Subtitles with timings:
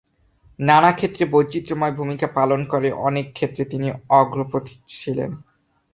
[0.59, 3.87] নানা ক্ষেত্রে বৈচিত্র্যময় ভূমিকা পালন করে অনেক ক্ষেত্রে তিনি
[4.11, 5.31] অগ্রপথিক ছিলেন।